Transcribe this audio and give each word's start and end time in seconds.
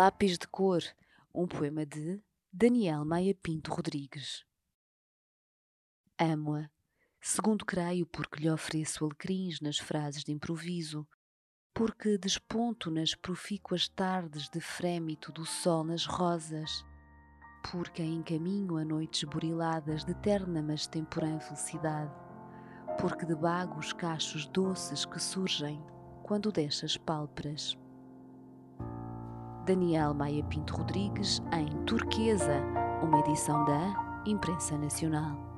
Lápis 0.00 0.38
de 0.38 0.46
Cor, 0.46 0.80
um 1.34 1.44
poema 1.44 1.84
de 1.84 2.22
Daniel 2.52 3.04
Maia 3.04 3.34
Pinto 3.34 3.74
Rodrigues. 3.74 4.46
Amo-a, 6.16 6.70
segundo 7.20 7.64
creio 7.64 8.06
porque 8.06 8.38
lhe 8.38 8.48
ofereço 8.48 9.04
alecrins 9.04 9.60
nas 9.60 9.76
frases 9.76 10.22
de 10.22 10.30
improviso, 10.30 11.04
porque 11.74 12.16
desponto 12.16 12.92
nas 12.92 13.12
profícuas 13.16 13.88
tardes 13.88 14.48
de 14.48 14.60
frémito 14.60 15.32
do 15.32 15.44
sol 15.44 15.82
nas 15.82 16.06
rosas, 16.06 16.84
porque 17.68 18.00
encaminho 18.00 18.76
a 18.76 18.84
noites 18.84 19.24
buriladas 19.24 20.04
de 20.04 20.14
terna 20.14 20.62
mas 20.62 20.86
temporã 20.86 21.40
felicidade, 21.40 22.14
porque 23.00 23.26
debago 23.26 23.80
os 23.80 23.92
cachos 23.92 24.46
doces 24.46 25.04
que 25.04 25.18
surgem 25.18 25.84
quando 26.22 26.52
deixa 26.52 26.86
as 26.86 26.96
pálpebras. 26.96 27.76
Daniel 29.68 30.14
Maia 30.14 30.42
Pinto 30.44 30.74
Rodrigues 30.74 31.42
em 31.52 31.66
Turquesa, 31.84 32.62
uma 33.02 33.20
edição 33.20 33.66
da 33.66 34.22
Imprensa 34.24 34.78
Nacional. 34.78 35.57